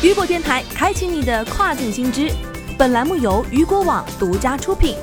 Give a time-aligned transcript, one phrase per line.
[0.00, 2.30] 雨果电台开启你的跨境新知。
[2.78, 4.94] 本栏目由雨果网独家出品。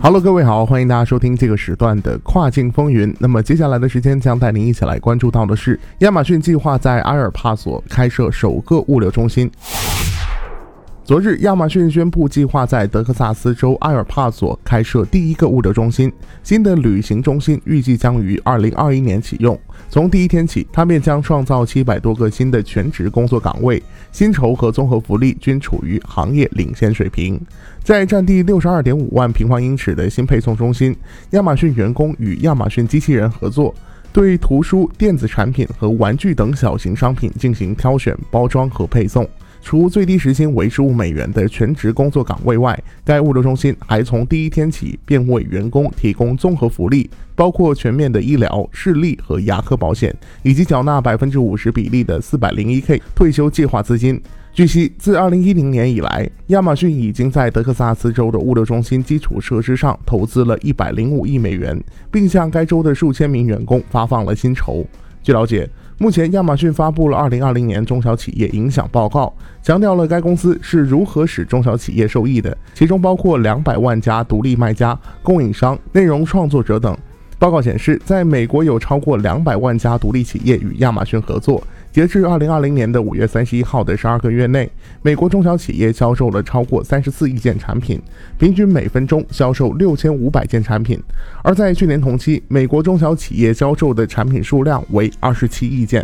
[0.00, 3.12] Hello，各位好，欢迎大家收听这个时段的跨境风云。
[3.18, 9.50] 那么接下来的时间将带您一起来关注到的是，亚马逊计划在阿尔帕索开设首个物流中心。
[11.04, 16.12] 昨日，亚马逊宣布计划在德克萨斯州埃尔帕索开设第一个物流中心。
[16.44, 19.58] 新的旅行中心预计将于二零二一年启用。
[19.90, 27.40] 从第一天起，它便将创造七百多个新的全职工作岗位，薪酬和综合福利均处于行业领先水平。
[27.82, 30.96] 在占地六十二点五万平方英尺的新配送中心，
[31.30, 33.74] 亚马逊员工与亚马逊机器人合作，
[34.12, 39.28] 对图书、电子产品和玩具等小型商品进行挑选、包装和配送。
[39.62, 54.20] 除最低时薪为十五美元的全职工作岗位外，该物流中心还从第一天起便为员工提供综合福利，包括全面的医疗、视力和牙科保险，以及缴纳百分之五十比例的四百零一 K 退休计划资金。
[54.52, 64.84] 据悉，自二零一零年以来，亚马逊已经在德克萨斯州的物流中心基础设施上投资了一百零五亿美元，并向该州的数千名员工发放了薪酬。
[65.22, 65.68] 据了解。
[65.98, 76.96] 目前，亚马逊发布了2020年中小企业影响报告，强调了该公司是如何使中小企业受益的，其中包括200万家独立卖家、供应商、内容创作者等。
[77.38, 81.62] 报告显示，在美国有超过200万家独立企业与亚马逊合作。
[81.92, 84.70] 截至2020年的5月31号的12个月内，
[85.02, 88.00] 美国中小企业销售了超过34亿件产品，
[88.38, 90.98] 平均每分钟销售6500件产品。
[91.44, 96.02] 而在去年同期，美国中小企业销售的产品数量为27亿件。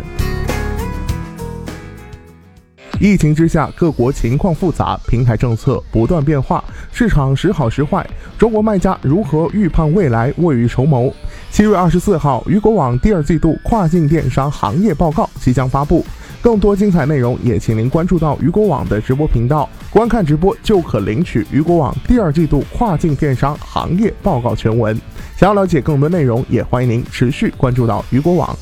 [2.99, 8.05] 疫情之下，各国情况复杂，平台政策不断变化，市场时好时坏。
[8.37, 11.11] 中国卖家如何预判未来，未雨绸缪？
[11.51, 16.05] 七月二十四号，雨果网第二季度跨境电商行业报告即将发布，
[16.41, 24.97] 更多精彩内容也请您关注到雨果网的直播频道，观看直播就可领取雨果网第二季度跨境电商行业报告全文。
[25.35, 28.55] 想要了解更多内容，也欢迎您持续关注到雨果网。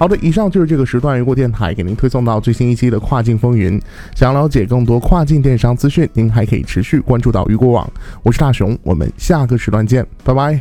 [0.00, 3.78] 好的，以上就是这个时段雨果电台给您推送到最新一期的跨境风云。
[4.14, 7.86] 想了解更多跨境电商资讯，您还可以持续关注到雨果网。
[8.22, 10.58] 我是大熊，我们下个时段见，拜拜。